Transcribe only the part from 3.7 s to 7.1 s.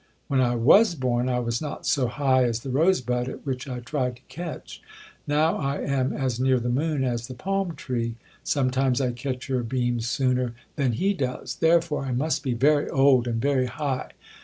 tried to catch, now I am as near the moon